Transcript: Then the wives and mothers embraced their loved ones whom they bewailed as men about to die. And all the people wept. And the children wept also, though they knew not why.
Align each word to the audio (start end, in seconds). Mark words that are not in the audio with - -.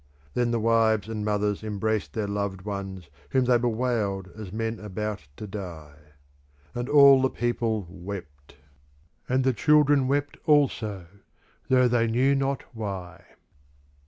Then 0.33 0.49
the 0.49 0.59
wives 0.59 1.07
and 1.07 1.23
mothers 1.23 1.61
embraced 1.63 2.13
their 2.13 2.25
loved 2.25 2.63
ones 2.63 3.07
whom 3.29 3.45
they 3.45 3.59
bewailed 3.59 4.29
as 4.35 4.51
men 4.51 4.79
about 4.79 5.27
to 5.37 5.45
die. 5.45 5.93
And 6.73 6.89
all 6.89 7.21
the 7.21 7.29
people 7.29 7.85
wept. 7.87 8.55
And 9.29 9.43
the 9.43 9.53
children 9.53 10.07
wept 10.07 10.37
also, 10.47 11.05
though 11.69 11.87
they 11.87 12.07
knew 12.07 12.33
not 12.33 12.63
why. 12.75 13.25